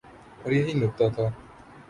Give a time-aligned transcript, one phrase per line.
[0.43, 1.25] اوریہی نکتہ تھا۔